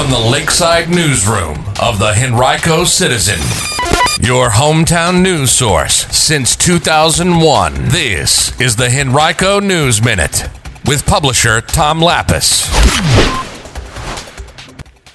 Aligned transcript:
from 0.00 0.10
the 0.10 0.30
Lakeside 0.30 0.88
Newsroom 0.88 1.62
of 1.78 1.98
the 1.98 2.14
Henrico 2.16 2.84
Citizen, 2.84 3.38
your 4.26 4.48
hometown 4.48 5.20
news 5.20 5.50
source 5.50 6.06
since 6.06 6.56
2001. 6.56 7.74
This 7.88 8.58
is 8.58 8.76
the 8.76 8.88
Henrico 8.88 9.60
News 9.60 10.02
Minute 10.02 10.48
with 10.86 11.04
publisher 11.04 11.60
Tom 11.60 12.00
Lappas. 12.00 12.66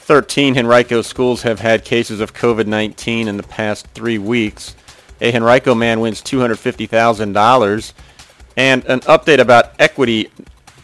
13 0.05 0.55
Henrico 0.55 1.01
schools 1.01 1.41
have 1.41 1.61
had 1.61 1.83
cases 1.83 2.19
of 2.19 2.35
COVID-19 2.35 3.25
in 3.25 3.37
the 3.37 3.43
past 3.43 3.87
three 3.87 4.19
weeks. 4.19 4.75
A 5.19 5.35
Henrico 5.35 5.73
man 5.73 5.99
wins 5.99 6.21
$250,000. 6.21 7.93
And 8.55 8.85
an 8.85 8.99
update 9.01 9.39
about 9.39 9.73
equity 9.79 10.29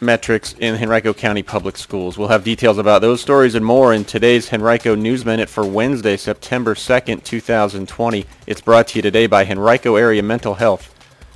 metrics 0.02 0.56
in 0.58 0.76
Henrico 0.76 1.14
County 1.14 1.44
Public 1.44 1.78
Schools. 1.78 2.18
We'll 2.18 2.30
have 2.30 2.44
details 2.44 2.80
about 2.80 3.02
those 3.02 3.22
stories 3.22 3.54
and 3.54 3.64
more 3.64 3.94
in 3.94 4.04
today's 4.04 4.52
Henrico 4.52 4.96
News 4.96 5.24
Minute 5.24 5.48
for 5.48 5.64
Wednesday, 5.64 6.18
September 6.18 6.74
2nd, 6.74 7.24
2020. 7.24 8.26
It's 8.48 8.62
brought 8.62 8.88
to 8.90 8.98
you 8.98 9.02
today 9.04 9.28
by 9.28 9.46
Henrico 9.46 9.96
Area 9.96 10.24
Mental 10.24 10.56
Health. 10.56 10.94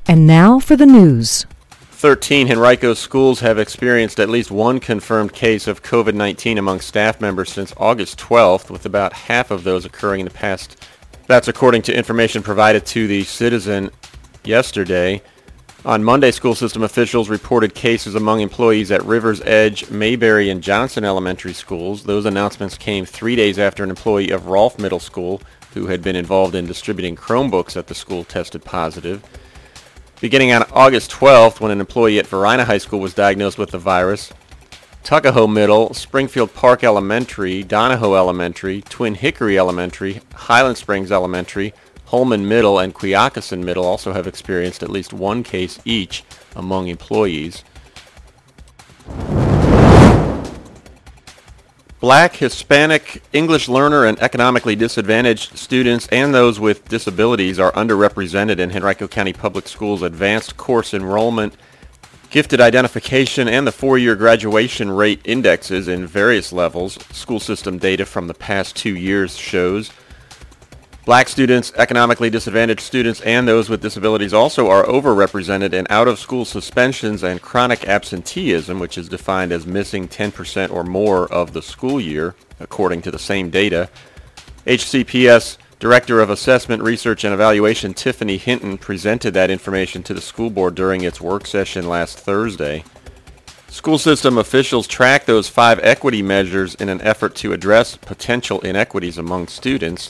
And 0.07 0.25
now 0.25 0.59
for 0.59 0.75
the 0.75 0.85
news. 0.85 1.45
13 1.91 2.51
Henrico 2.51 2.93
schools 2.93 3.39
have 3.39 3.57
experienced 3.57 4.19
at 4.19 4.29
least 4.29 4.51
one 4.51 4.79
confirmed 4.79 5.33
case 5.33 5.67
of 5.67 5.83
COVID-19 5.83 6.57
among 6.57 6.79
staff 6.79 7.21
members 7.21 7.51
since 7.51 7.73
August 7.77 8.19
12th, 8.19 8.69
with 8.69 8.85
about 8.85 9.13
half 9.13 9.51
of 9.51 9.63
those 9.63 9.85
occurring 9.85 10.21
in 10.21 10.25
the 10.25 10.33
past. 10.33 10.83
That's 11.27 11.47
according 11.47 11.83
to 11.83 11.95
information 11.95 12.43
provided 12.43 12.85
to 12.87 13.07
the 13.07 13.23
Citizen 13.23 13.91
yesterday. 14.43 15.21
On 15.85 16.03
Monday, 16.03 16.31
school 16.31 16.55
system 16.55 16.81
officials 16.81 17.29
reported 17.29 17.75
cases 17.75 18.15
among 18.15 18.39
employees 18.39 18.89
at 18.89 19.05
Rivers 19.05 19.39
Edge, 19.41 19.87
Mayberry, 19.91 20.49
and 20.49 20.63
Johnson 20.63 21.05
elementary 21.05 21.53
schools. 21.53 22.05
Those 22.05 22.25
announcements 22.25 22.75
came 22.75 23.05
three 23.05 23.35
days 23.35 23.59
after 23.59 23.83
an 23.83 23.91
employee 23.91 24.31
of 24.31 24.47
Rolfe 24.47 24.79
Middle 24.79 24.99
School, 24.99 25.43
who 25.75 25.85
had 25.85 26.01
been 26.01 26.15
involved 26.15 26.55
in 26.55 26.65
distributing 26.65 27.15
Chromebooks 27.15 27.77
at 27.77 27.85
the 27.85 27.93
school, 27.93 28.23
tested 28.23 28.65
positive. 28.65 29.23
Beginning 30.21 30.51
on 30.53 30.63
August 30.71 31.11
12th, 31.11 31.59
when 31.59 31.69
an 31.69 31.81
employee 31.81 32.17
at 32.17 32.25
Varina 32.25 32.65
High 32.65 32.79
School 32.79 32.99
was 32.99 33.13
diagnosed 33.13 33.59
with 33.59 33.69
the 33.69 33.77
virus, 33.77 34.33
Tuckahoe 35.03 35.45
Middle, 35.45 35.93
Springfield 35.93 36.51
Park 36.55 36.83
Elementary, 36.83 37.61
Donahoe 37.61 38.15
Elementary, 38.15 38.81
Twin 38.81 39.13
Hickory 39.13 39.59
Elementary, 39.59 40.21
Highland 40.33 40.77
Springs 40.77 41.11
Elementary, 41.11 41.75
Holman 42.07 42.47
Middle 42.47 42.79
and 42.79 42.93
Quioccasin 42.93 43.63
Middle 43.63 43.85
also 43.85 44.13
have 44.13 44.27
experienced 44.27 44.83
at 44.83 44.89
least 44.89 45.13
one 45.13 45.43
case 45.43 45.79
each 45.85 46.23
among 46.55 46.87
employees. 46.87 47.63
Black, 51.99 52.35
Hispanic, 52.35 53.23
English 53.33 53.67
learner, 53.67 54.05
and 54.05 54.19
economically 54.21 54.75
disadvantaged 54.75 55.57
students 55.57 56.07
and 56.09 56.35
those 56.35 56.59
with 56.59 56.87
disabilities 56.87 57.57
are 57.57 57.71
underrepresented 57.71 58.59
in 58.59 58.69
Henrico 58.69 59.07
County 59.07 59.33
Public 59.33 59.67
Schools 59.67 60.03
advanced 60.03 60.55
course 60.55 60.93
enrollment, 60.93 61.55
gifted 62.29 62.61
identification, 62.61 63.47
and 63.47 63.65
the 63.65 63.71
four-year 63.71 64.15
graduation 64.15 64.91
rate 64.91 65.19
indexes 65.23 65.87
in 65.87 66.05
various 66.05 66.53
levels. 66.53 66.93
School 67.11 67.39
system 67.39 67.79
data 67.79 68.05
from 68.05 68.27
the 68.27 68.35
past 68.35 68.75
two 68.75 68.95
years 68.95 69.35
shows. 69.35 69.89
Black 71.05 71.29
students, 71.29 71.71
economically 71.75 72.31
disadvantaged 72.31 72.81
students, 72.81 73.21
and 73.21 73.47
those 73.47 73.69
with 73.69 73.79
disabilities 73.79 74.33
also 74.33 74.71
are 74.71 74.83
overrepresented 74.85 75.71
in 75.71 75.85
out-of-school 75.87 76.45
suspensions 76.45 77.21
and 77.21 77.43
chronic 77.43 77.87
absenteeism, 77.87 78.79
which 78.79 78.97
is 78.97 79.07
defined 79.07 79.51
as 79.51 79.67
missing 79.67 80.07
10% 80.07 80.71
or 80.71 80.83
more 80.83 81.31
of 81.31 81.53
the 81.53 81.61
school 81.61 82.01
year, 82.01 82.33
according 82.59 83.03
to 83.03 83.11
the 83.11 83.19
same 83.19 83.51
data. 83.51 83.87
HCPS 84.65 85.59
Director 85.77 86.21
of 86.21 86.31
Assessment, 86.31 86.81
Research, 86.81 87.23
and 87.23 87.35
Evaluation 87.35 87.93
Tiffany 87.93 88.37
Hinton 88.37 88.79
presented 88.79 89.35
that 89.35 89.51
information 89.51 90.01
to 90.01 90.13
the 90.15 90.21
school 90.21 90.49
board 90.49 90.73
during 90.73 91.01
its 91.01 91.21
work 91.21 91.45
session 91.45 91.87
last 91.87 92.17
Thursday. 92.17 92.83
School 93.67 93.99
system 93.99 94.39
officials 94.39 94.87
track 94.87 95.25
those 95.25 95.49
five 95.49 95.79
equity 95.83 96.23
measures 96.23 96.73
in 96.73 96.89
an 96.89 97.01
effort 97.01 97.35
to 97.35 97.53
address 97.53 97.95
potential 97.95 98.59
inequities 98.61 99.19
among 99.19 99.47
students. 99.49 100.09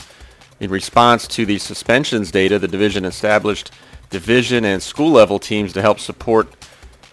In 0.59 0.71
response 0.71 1.27
to 1.29 1.45
the 1.45 1.57
suspensions 1.57 2.31
data, 2.31 2.57
the 2.57 2.67
division 2.67 3.03
established 3.03 3.71
division 4.09 4.63
and 4.63 4.81
school 4.81 5.11
level 5.11 5.38
teams 5.38 5.73
to 5.73 5.81
help 5.81 5.99
support 5.99 6.47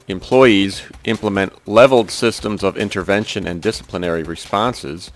employees 0.06 0.82
implement 1.04 1.66
leveled 1.66 2.10
systems 2.10 2.62
of 2.62 2.76
intervention 2.76 3.46
and 3.46 3.60
disciplinary 3.60 4.22
responses. 4.22 5.10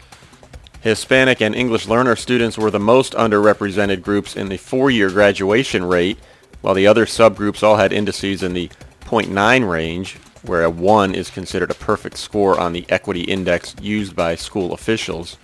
Hispanic 0.81 1.41
and 1.41 1.54
English 1.54 1.87
learner 1.87 2.16
students 2.16 2.59
were 2.59 2.70
the 2.70 2.81
most 2.81 3.12
underrepresented 3.14 4.03
groups 4.03 4.37
in 4.37 4.48
the 4.48 4.56
four-year 4.56 5.10
graduation 5.10 5.84
rate, 5.84 6.19
while 6.62 6.75
the 6.75 6.87
other 6.87 7.06
subgroups 7.06 7.62
all 7.62 7.76
had 7.76 7.93
indices 7.93 8.43
in 8.43 8.54
the 8.54 8.69
0.9 9.03 9.69
range, 9.69 10.16
where 10.43 10.64
a 10.64 10.70
1 10.70 11.14
is 11.14 11.31
considered 11.31 11.70
a 11.70 11.75
perfect 11.75 12.16
score 12.16 12.58
on 12.58 12.72
the 12.72 12.87
equity 12.88 13.22
index 13.22 13.75
used 13.81 14.14
by 14.16 14.34
school 14.34 14.72
officials. 14.72 15.38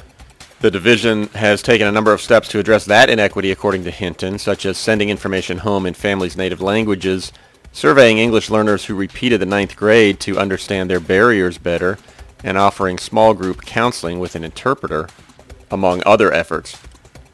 The 0.62 0.70
division 0.70 1.26
has 1.30 1.60
taken 1.60 1.88
a 1.88 1.92
number 1.92 2.12
of 2.12 2.20
steps 2.20 2.46
to 2.50 2.60
address 2.60 2.84
that 2.84 3.10
inequity, 3.10 3.50
according 3.50 3.82
to 3.82 3.90
Hinton, 3.90 4.38
such 4.38 4.64
as 4.64 4.78
sending 4.78 5.10
information 5.10 5.58
home 5.58 5.86
in 5.86 5.94
families' 5.94 6.36
native 6.36 6.60
languages, 6.60 7.32
surveying 7.72 8.18
English 8.18 8.48
learners 8.48 8.84
who 8.84 8.94
repeated 8.94 9.40
the 9.40 9.46
ninth 9.46 9.74
grade 9.74 10.20
to 10.20 10.38
understand 10.38 10.88
their 10.88 11.00
barriers 11.00 11.58
better, 11.58 11.98
and 12.44 12.56
offering 12.56 12.96
small 12.96 13.34
group 13.34 13.62
counseling 13.62 14.20
with 14.20 14.36
an 14.36 14.44
interpreter, 14.44 15.08
among 15.68 16.00
other 16.06 16.32
efforts. 16.32 16.80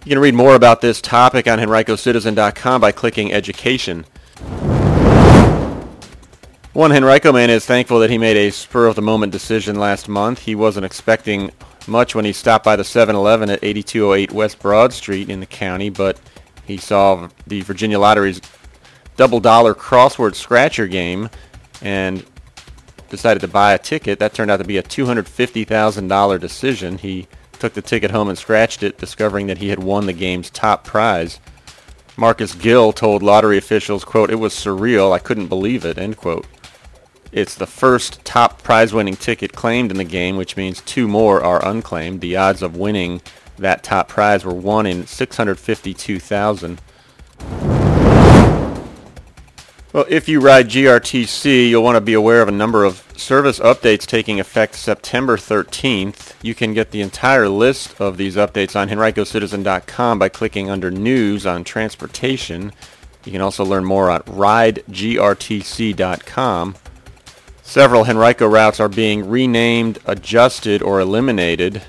You 0.07 0.09
can 0.09 0.21
read 0.21 0.33
more 0.33 0.55
about 0.55 0.81
this 0.81 1.03
topic 1.03 1.47
on 1.47 1.59
henricocitizen.com 1.59 2.81
by 2.81 2.93
clicking 2.93 3.31
Education. 3.31 4.07
One 6.73 6.93
Henrico 6.93 7.31
man 7.31 7.51
is 7.51 7.67
thankful 7.67 7.99
that 7.99 8.09
he 8.09 8.17
made 8.17 8.39
a 8.39 8.51
spur-of-the-moment 8.51 9.33
decision 9.33 9.77
last 9.77 10.09
month. 10.09 10.39
He 10.39 10.55
wasn't 10.55 10.87
expecting 10.87 11.51
much 11.89 12.15
when 12.15 12.25
he 12.25 12.33
stopped 12.33 12.65
by 12.65 12.77
the 12.77 12.83
7-Eleven 12.83 13.51
at 13.51 13.65
8208 13.65 14.33
West 14.33 14.59
Broad 14.59 14.93
Street 14.93 15.29
in 15.29 15.41
the 15.41 15.47
county, 15.47 15.91
but 15.91 16.21
he 16.65 16.77
saw 16.77 17.29
the 17.47 17.63
Virginia 17.63 17.99
Lottery's 17.99 18.41
double 19.17 19.41
dollar 19.41 19.75
crossword 19.75 20.35
scratcher 20.35 20.87
game 20.87 21.31
and 21.83 22.25
decided 23.09 23.41
to 23.41 23.49
buy 23.49 23.73
a 23.73 23.79
ticket. 23.79 24.19
That 24.19 24.35
turned 24.35 24.51
out 24.51 24.59
to 24.59 24.65
be 24.65 24.77
a 24.77 24.83
$250,000 24.83 26.41
decision. 26.41 26.99
He 26.99 27.27
took 27.59 27.75
the 27.75 27.83
ticket 27.83 28.11
home 28.11 28.29
and 28.29 28.39
scratched 28.39 28.83
it, 28.83 28.99
discovering 28.99 29.47
that 29.49 29.59
he 29.59 29.69
had 29.69 29.83
won 29.83 30.07
the 30.07 30.13
game's 30.13 30.51
top 30.51 30.85
prize. 30.85 31.41
Marcus 32.17 32.55
Gill 32.55 32.93
told 32.93 33.23
lottery 33.23 33.59
officials, 33.59 34.05
quote, 34.05 34.31
it 34.31 34.37
was 34.37 34.53
surreal. 34.53 35.13
I 35.13 35.19
couldn't 35.19 35.47
believe 35.47 35.85
it, 35.85 35.99
end 35.99 36.17
quote. 36.17 36.47
It's 37.31 37.55
the 37.55 37.67
first 37.67 38.25
top 38.25 38.63
prize-winning 38.63 39.17
ticket 39.17 39.53
claimed 39.53 39.91
in 39.91 39.99
the 39.99 40.05
game, 40.05 40.37
which 40.37 40.57
means 40.57 40.81
two 40.81 41.07
more 41.07 41.43
are 41.43 41.67
unclaimed. 41.67 42.21
The 42.21 42.37
odds 42.37 42.63
of 42.63 42.77
winning 42.77 43.21
that 43.59 43.83
top 43.83 44.09
prize 44.09 44.45
were 44.45 44.55
1 44.55 44.87
in 44.87 45.07
652,000. 45.07 46.81
Well, 49.91 50.05
if 50.09 50.29
you 50.29 50.41
ride 50.41 50.69
GRTC, 50.69 51.71
you'll 51.71 51.83
want 51.83 51.97
to 51.97 52.03
be 52.03 52.13
aware 52.13 52.43
of 52.43 52.49
a 52.49 52.53
number 52.53 52.85
of 52.85 53.03
service 53.17 53.59
updates 53.59 54.07
taking 54.07 54.39
effect 54.39 54.75
September 54.75 55.37
13th. 55.37 56.35
You 56.43 56.55
can 56.55 56.75
get 56.75 56.91
the 56.91 57.01
entire 57.01 57.49
list 57.49 57.99
of 58.01 58.19
these 58.19 58.37
updates 58.37 58.77
on 58.77 58.91
henricocitizen.com 58.91 60.19
by 60.19 60.29
clicking 60.29 60.71
under 60.71 60.91
News 60.91 61.47
on 61.47 61.65
Transportation. 61.65 62.73
You 63.25 63.33
can 63.33 63.41
also 63.41 63.65
learn 63.65 63.85
more 63.85 64.11
at 64.11 64.27
ridegrtc.com. 64.27 66.75
Several 67.69 68.07
Henrico 68.07 68.47
routes 68.47 68.81
are 68.81 68.89
being 68.89 69.29
renamed, 69.29 69.99
adjusted, 70.07 70.81
or 70.81 71.01
eliminated. 71.01 71.83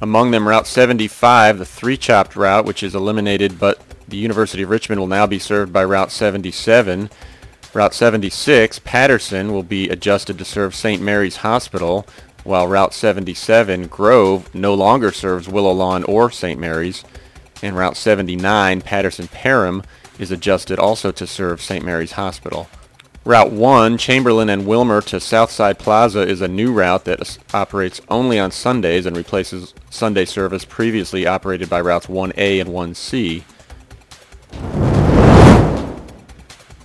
Among 0.00 0.30
them, 0.30 0.48
Route 0.48 0.66
75, 0.66 1.58
the 1.58 1.66
Three-Chopt 1.66 2.34
route, 2.34 2.64
which 2.64 2.82
is 2.82 2.94
eliminated, 2.94 3.58
but 3.58 3.78
the 4.08 4.16
University 4.16 4.62
of 4.62 4.70
Richmond 4.70 4.98
will 4.98 5.06
now 5.06 5.26
be 5.26 5.38
served 5.38 5.70
by 5.70 5.84
Route 5.84 6.10
77. 6.10 7.10
Route 7.74 7.92
76, 7.92 8.78
Patterson, 8.78 9.52
will 9.52 9.62
be 9.62 9.90
adjusted 9.90 10.38
to 10.38 10.46
serve 10.46 10.74
St. 10.74 11.02
Mary's 11.02 11.36
Hospital, 11.36 12.06
while 12.42 12.66
Route 12.66 12.94
77, 12.94 13.86
Grove, 13.88 14.52
no 14.54 14.72
longer 14.72 15.12
serves 15.12 15.46
Willow 15.46 15.72
Lawn 15.72 16.04
or 16.04 16.30
St. 16.30 16.58
Mary's. 16.58 17.04
And 17.62 17.76
Route 17.76 17.98
79, 17.98 18.80
Patterson-Parham, 18.80 19.82
is 20.18 20.30
adjusted 20.30 20.78
also 20.78 21.12
to 21.12 21.26
serve 21.26 21.60
St. 21.60 21.84
Mary's 21.84 22.12
Hospital. 22.12 22.66
Route 23.26 23.52
1, 23.52 23.98
Chamberlayne 23.98 24.50
and 24.50 24.66
Wilmer 24.66 25.02
to 25.02 25.20
Southside 25.20 25.78
Plaza 25.78 26.20
is 26.20 26.40
a 26.40 26.48
new 26.48 26.72
route 26.72 27.04
that 27.04 27.36
operates 27.52 28.00
only 28.08 28.38
on 28.38 28.50
Sundays 28.50 29.04
and 29.04 29.14
replaces 29.14 29.74
Sunday 29.90 30.24
service 30.24 30.64
previously 30.64 31.26
operated 31.26 31.68
by 31.68 31.82
routes 31.82 32.06
1A 32.06 32.62
and 32.62 32.70
1C. 32.70 33.42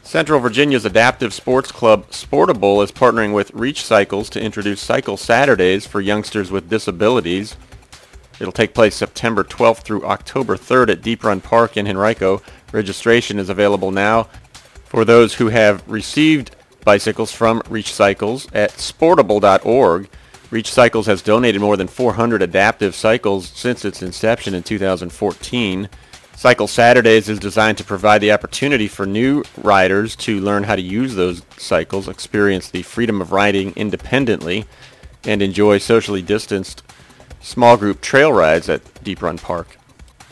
Central 0.04 0.42
Virginia's 0.42 0.84
adaptive 0.84 1.34
sports 1.34 1.72
club 1.72 2.10
Sportable 2.10 2.84
is 2.84 2.92
partnering 2.92 3.34
with 3.34 3.54
Reach 3.54 3.86
Cycles 3.86 4.30
to 4.32 4.42
introduce 4.42 4.82
Cycle 4.82 5.16
Saturdays 5.16 5.88
for 5.88 6.02
youngsters 6.02 6.52
with 6.52 6.70
disabilities. 6.70 7.56
It'll 8.42 8.52
take 8.52 8.74
place 8.74 8.96
September 8.96 9.46
12th 9.46 9.84
through 9.84 10.04
October 10.04 10.58
3rd 10.58 10.90
at 10.90 11.02
Deep 11.02 11.24
Run 11.24 11.40
Park 11.40 11.78
in 11.78 11.88
Henrico. 11.88 12.42
Registration 12.74 13.40
is 13.40 13.48
available 13.48 13.92
now 13.92 14.28
for 14.96 15.04
those 15.04 15.34
who 15.34 15.50
have 15.50 15.84
received 15.92 16.56
bicycles 16.86 17.30
from 17.30 17.62
Reach 17.68 17.92
Cycles 17.92 18.48
at 18.54 18.72
sportable.org. 18.72 20.08
Reach 20.52 20.72
Cycles 20.72 21.06
has 21.08 21.22
donated 21.22 21.60
more 21.60 21.76
than 21.76 21.90
400 21.90 22.42
adaptive 22.42 22.96
cycles 22.96 23.50
since 23.50 23.84
its 23.84 24.02
inception 24.02 24.54
in 24.54 24.64
2014. 24.64 25.90
Cycle 26.38 26.68
Saturdays 26.70 27.28
is 27.28 27.40
designed 27.40 27.78
to 27.78 27.84
provide 27.84 28.22
the 28.22 28.32
opportunity 28.32 28.88
for 28.88 29.06
new 29.06 29.44
riders 29.58 30.16
to 30.16 30.40
learn 30.40 30.64
how 30.64 30.78
to 30.78 30.82
use 30.82 31.16
those 31.16 31.42
cycles, 31.58 32.08
experience 32.08 32.70
the 32.70 32.84
freedom 32.84 33.20
of 33.20 33.34
riding 33.34 33.74
independently, 33.76 34.64
and 35.26 35.42
enjoy 35.42 35.78
socially 35.78 36.22
distanced 36.22 36.84
small 37.42 37.76
group 37.76 38.00
trail 38.00 38.32
rides 38.32 38.70
at 38.70 39.04
Deep 39.04 39.22
Run 39.22 39.40
Park. 39.40 39.78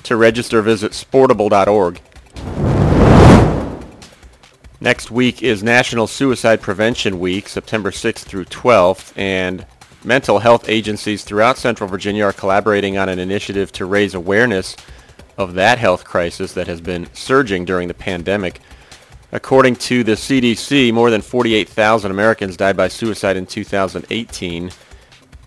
To 0.03 0.15
register, 0.15 0.61
visit 0.61 0.93
sportable.org. 0.93 1.99
Next 4.83 5.09
week 5.09 5.41
is 5.41 5.63
National 5.63 6.07
Suicide 6.07 6.59
Prevention 6.59 7.17
Week, 7.17 7.47
September 7.47 7.89
6th 7.89 8.25
through 8.25 8.43
12th, 8.43 9.17
and 9.17 9.65
mental 10.03 10.39
health 10.39 10.67
agencies 10.67 11.23
throughout 11.23 11.57
Central 11.57 11.87
Virginia 11.87 12.25
are 12.25 12.33
collaborating 12.33 12.97
on 12.97 13.07
an 13.07 13.17
initiative 13.17 13.71
to 13.71 13.85
raise 13.85 14.13
awareness 14.13 14.75
of 15.37 15.53
that 15.53 15.77
health 15.77 16.03
crisis 16.03 16.51
that 16.51 16.67
has 16.67 16.81
been 16.81 17.07
surging 17.13 17.63
during 17.63 17.87
the 17.87 17.93
pandemic. 17.93 18.59
According 19.31 19.77
to 19.77 20.03
the 20.03 20.17
CDC, 20.17 20.93
more 20.93 21.09
than 21.09 21.21
48,000 21.21 22.11
Americans 22.11 22.57
died 22.57 22.75
by 22.75 22.89
suicide 22.89 23.37
in 23.37 23.45
2018, 23.45 24.69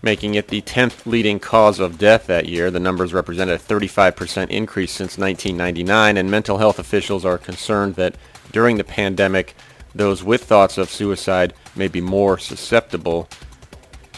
making 0.01 0.33
it 0.33 0.47
the 0.47 0.63
10th 0.63 1.05
leading 1.05 1.39
cause 1.39 1.79
of 1.79 1.99
death 1.99 2.25
that 2.25 2.47
year. 2.47 2.71
The 2.71 2.79
numbers 2.79 3.13
represent 3.13 3.51
a 3.51 3.57
35% 3.57 4.49
increase 4.49 4.93
since 4.93 5.19
1999, 5.19 6.17
and 6.17 6.31
mental 6.31 6.57
health 6.57 6.79
officials 6.79 7.23
are 7.23 7.37
concerned 7.37 7.93
that 7.97 8.15
during 8.51 8.77
the 8.77 8.83
pandemic, 8.83 9.55
those 9.93 10.23
with 10.23 10.43
thoughts 10.43 10.77
of 10.77 10.89
suicide 10.89 11.53
may 11.75 11.87
be 11.87 12.01
more 12.01 12.37
susceptible 12.37 13.27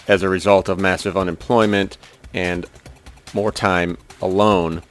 as 0.08 0.24
a 0.24 0.30
result 0.30 0.70
of 0.70 0.80
massive 0.80 1.16
unemployment 1.16 1.98
and 2.34 2.66
more 3.34 3.52
time 3.52 3.98
alone. 4.22 4.82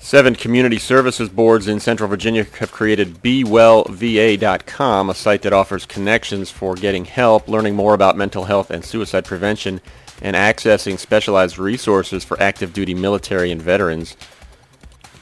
Seven 0.00 0.34
community 0.34 0.78
services 0.78 1.28
boards 1.28 1.68
in 1.68 1.80
Central 1.80 2.08
Virginia 2.08 2.44
have 2.44 2.72
created 2.72 3.22
BeWellVA.com, 3.22 5.10
a 5.10 5.14
site 5.14 5.42
that 5.42 5.52
offers 5.52 5.84
connections 5.86 6.50
for 6.50 6.74
getting 6.76 7.04
help, 7.04 7.48
learning 7.48 7.74
more 7.74 7.94
about 7.94 8.16
mental 8.16 8.44
health 8.44 8.70
and 8.70 8.84
suicide 8.84 9.24
prevention, 9.24 9.80
and 10.22 10.36
accessing 10.36 10.98
specialized 10.98 11.58
resources 11.58 12.24
for 12.24 12.40
active 12.40 12.72
duty 12.72 12.94
military 12.94 13.50
and 13.50 13.60
veterans. 13.60 14.16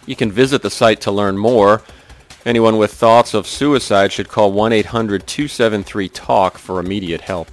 You 0.05 0.15
can 0.15 0.31
visit 0.31 0.63
the 0.63 0.71
site 0.71 1.01
to 1.03 1.11
learn 1.11 1.37
more. 1.37 1.83
Anyone 2.47 2.79
with 2.79 2.95
thoughts 2.95 3.35
of 3.35 3.47
suicide 3.49 4.13
should 4.13 4.29
call 4.29 4.53
1-800-273-TALK 4.53 6.59
for 6.59 6.79
immediate 6.79 7.23
help. 7.23 7.51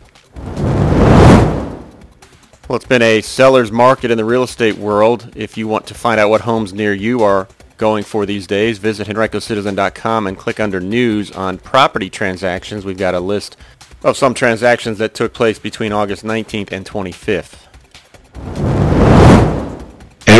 Well, 2.69 2.75
it's 2.75 2.85
been 2.85 3.01
a 3.01 3.21
seller's 3.21 3.71
market 3.71 4.11
in 4.11 4.19
the 4.19 4.25
real 4.25 4.43
estate 4.43 4.77
world. 4.77 5.33
If 5.35 5.57
you 5.57 5.67
want 5.67 5.87
to 5.87 5.95
find 5.95 6.19
out 6.19 6.29
what 6.29 6.41
homes 6.41 6.73
near 6.73 6.93
you 6.93 7.23
are 7.23 7.47
going 7.77 8.03
for 8.03 8.27
these 8.27 8.45
days, 8.45 8.77
visit 8.77 9.07
henricocitizen.com 9.07 10.27
and 10.27 10.37
click 10.37 10.59
under 10.59 10.79
news 10.79 11.31
on 11.31 11.57
property 11.57 12.11
transactions. 12.11 12.85
We've 12.85 12.95
got 12.95 13.15
a 13.15 13.19
list 13.19 13.57
of 14.03 14.15
some 14.15 14.35
transactions 14.35 14.99
that 14.99 15.15
took 15.15 15.33
place 15.33 15.57
between 15.57 15.91
August 15.91 16.23
19th 16.23 16.71
and 16.71 16.85
25th. 16.85 17.55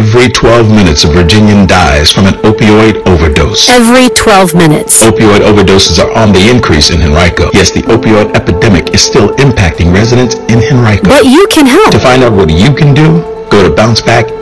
Every 0.03 0.27
12 0.27 0.69
minutes, 0.69 1.05
a 1.05 1.07
Virginian 1.07 1.65
dies 1.65 2.11
from 2.11 2.25
an 2.25 2.33
opioid 2.43 3.07
overdose. 3.07 3.69
Every 3.69 4.09
12 4.09 4.53
minutes. 4.53 5.01
Opioid 5.01 5.39
overdoses 5.47 5.97
are 5.97 6.11
on 6.11 6.33
the 6.33 6.43
increase 6.51 6.91
in 6.91 7.01
Henrico. 7.01 7.49
Yes, 7.53 7.71
the 7.71 7.83
opioid 7.83 8.35
epidemic 8.35 8.93
is 8.93 9.01
still 9.01 9.29
impacting 9.37 9.93
residents 9.93 10.35
in 10.51 10.59
Henrico. 10.59 11.07
But 11.07 11.23
you 11.23 11.47
can 11.47 11.65
help. 11.65 11.91
To 11.93 11.99
find 11.99 12.21
out 12.21 12.33
what 12.33 12.49
you 12.49 12.75
can 12.75 12.93
do, 12.93 13.23
go 13.49 13.63
to 13.63 13.73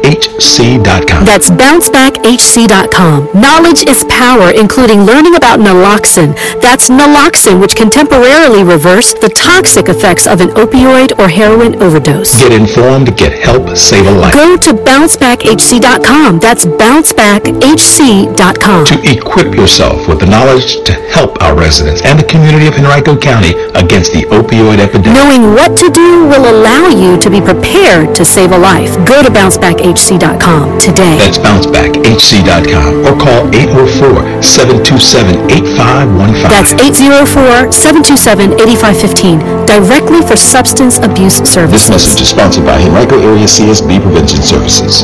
bouncebackhc.com. 0.01 1.25
That's 1.25 1.49
bouncebackhc.com. 1.49 3.29
Knowledge 3.39 3.87
is 3.87 4.03
power, 4.09 4.49
including 4.51 5.01
learning 5.01 5.35
about 5.35 5.59
naloxone. 5.59 6.33
That's 6.61 6.89
naloxone, 6.89 7.59
which 7.61 7.75
can 7.75 7.89
temporarily 7.89 8.63
reverse 8.63 9.13
the 9.13 9.29
toxic 9.29 9.87
effects 9.89 10.27
of 10.27 10.41
an 10.41 10.49
opioid 10.49 11.17
or 11.19 11.27
heroin 11.29 11.81
overdose. 11.81 12.37
Get 12.39 12.51
informed, 12.53 13.15
get 13.17 13.33
help, 13.33 13.75
save 13.77 14.05
a 14.07 14.11
life. 14.11 14.33
Go 14.33 14.57
to 14.57 14.73
bouncebackhc.com. 14.73 16.39
That's 16.39 16.65
bouncebackhc.com. 16.65 18.85
To 18.85 19.01
equip 19.11 19.53
yourself 19.55 20.07
with 20.07 20.19
the 20.19 20.25
knowledge 20.25 20.81
to 20.83 20.93
help 21.11 21.41
our 21.41 21.55
residents 21.55 22.01
and 22.03 22.19
the 22.19 22.23
community 22.23 22.67
of 22.67 22.73
Henrico 22.73 23.15
County 23.17 23.53
against 23.75 24.11
the 24.13 24.23
opioid 24.31 24.79
epidemic. 24.79 25.13
Knowing 25.13 25.53
what 25.53 25.77
to 25.77 25.89
do 25.89 26.25
will 26.25 26.49
allow 26.49 26.87
you 26.87 27.17
to 27.19 27.29
be 27.29 27.41
prepared 27.41 28.15
to 28.15 28.25
save 28.25 28.51
a 28.51 28.57
life. 28.57 28.95
Go 29.07 29.21
to 29.21 29.29
bouncebackhc.com 29.29 29.90
today. 29.95 31.15
That's 31.17 31.37
bouncebackhc.com 31.37 33.05
or 33.05 33.15
call 33.19 33.47
804-727-8515. 33.51 36.49
That's 36.49 36.73
804-727-8515, 36.73 39.65
directly 39.67 40.21
for 40.21 40.35
substance 40.35 40.97
abuse 40.99 41.37
services. 41.47 41.89
This 41.89 41.89
message 41.89 42.21
is 42.21 42.29
sponsored 42.29 42.65
by 42.65 42.81
Henrico 42.81 43.19
Area 43.19 43.45
CSB 43.45 44.01
Prevention 44.01 44.41
Services. 44.41 45.03